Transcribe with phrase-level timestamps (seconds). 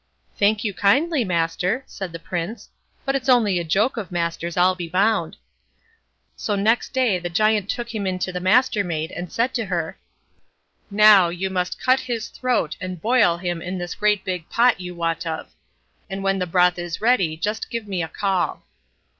[0.35, 2.69] "Thank you kindly, master", said the Prince;
[3.05, 5.37] "but it's only a joke of master's, I'll be bound."
[6.35, 9.99] So next day the Giant took him in to the Mastermaid, and said to her:
[10.89, 14.95] "Now, you must cut his throat, and boil him in the great big pot you
[14.95, 15.53] wot of;
[16.09, 18.63] and when the broth is ready, just give me a call."